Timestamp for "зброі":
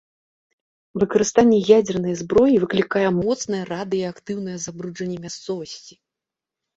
2.21-2.55